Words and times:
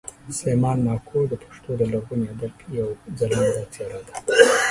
سلیمان 0.37 0.77
ماکو 0.85 1.19
د 1.27 1.33
پښتو 1.43 1.69
د 1.79 1.81
لرغوني 1.91 2.25
ادب 2.33 2.53
یوه 2.79 2.93
خلانده 3.17 3.63
څېره 3.73 3.99
ده 4.05 4.13